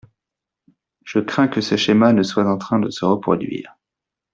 [1.05, 3.77] Je crains que ce schéma ne soit en train de se reproduire.